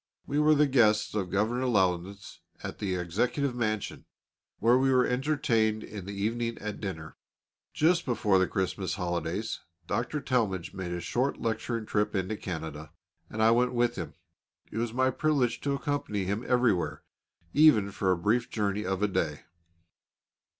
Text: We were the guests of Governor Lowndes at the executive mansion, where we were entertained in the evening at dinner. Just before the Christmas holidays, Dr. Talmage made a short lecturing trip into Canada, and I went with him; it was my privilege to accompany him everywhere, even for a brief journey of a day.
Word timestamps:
We 0.25 0.39
were 0.39 0.55
the 0.55 0.65
guests 0.65 1.13
of 1.13 1.29
Governor 1.29 1.67
Lowndes 1.67 2.39
at 2.63 2.79
the 2.79 2.95
executive 2.95 3.53
mansion, 3.53 4.05
where 4.57 4.75
we 4.75 4.91
were 4.91 5.05
entertained 5.05 5.83
in 5.83 6.05
the 6.07 6.13
evening 6.19 6.57
at 6.57 6.79
dinner. 6.81 7.17
Just 7.71 8.03
before 8.03 8.39
the 8.39 8.47
Christmas 8.47 8.95
holidays, 8.95 9.59
Dr. 9.85 10.19
Talmage 10.19 10.73
made 10.73 10.91
a 10.91 11.01
short 11.01 11.39
lecturing 11.39 11.85
trip 11.85 12.15
into 12.15 12.35
Canada, 12.35 12.91
and 13.29 13.43
I 13.43 13.51
went 13.51 13.75
with 13.75 13.95
him; 13.95 14.15
it 14.71 14.79
was 14.79 14.91
my 14.91 15.11
privilege 15.11 15.61
to 15.61 15.73
accompany 15.73 16.23
him 16.25 16.43
everywhere, 16.47 17.03
even 17.53 17.91
for 17.91 18.11
a 18.11 18.17
brief 18.17 18.49
journey 18.49 18.83
of 18.83 19.03
a 19.03 19.07
day. 19.07 19.41